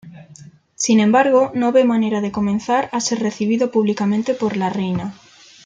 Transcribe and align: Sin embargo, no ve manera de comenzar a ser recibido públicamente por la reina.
Sin 0.73 0.99
embargo, 0.99 1.51
no 1.53 1.71
ve 1.71 1.83
manera 1.83 2.21
de 2.21 2.31
comenzar 2.31 2.89
a 2.91 2.99
ser 3.01 3.19
recibido 3.19 3.69
públicamente 3.69 4.33
por 4.33 4.57
la 4.57 4.71
reina. 4.71 5.13